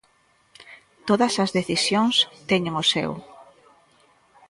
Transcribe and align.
Todas 1.07 1.33
as 1.43 1.53
decisións 1.57 2.15
teñen 2.49 2.73
o 2.81 2.83
seu. 2.93 3.11